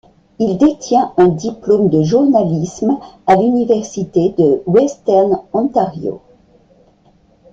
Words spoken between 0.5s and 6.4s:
détient un diplôme de journalisme à l’Université de Western Ontario.